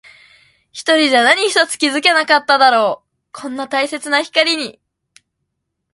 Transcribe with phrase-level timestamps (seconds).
[0.71, 3.15] 一人じゃ何一つ気づけなかっただろう。
[3.33, 4.79] こんなに大切な光に。